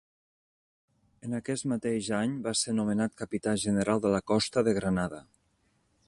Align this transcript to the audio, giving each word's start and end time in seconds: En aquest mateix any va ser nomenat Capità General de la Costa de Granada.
En 1.27 1.39
aquest 1.39 1.67
mateix 1.73 2.09
any 2.19 2.33
va 2.47 2.53
ser 2.61 2.73
nomenat 2.79 3.15
Capità 3.23 3.53
General 3.65 4.01
de 4.07 4.13
la 4.15 4.23
Costa 4.33 4.65
de 4.69 4.73
Granada. 4.79 5.21